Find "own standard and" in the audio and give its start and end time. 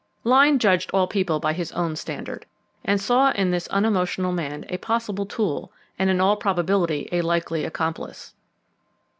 1.73-2.99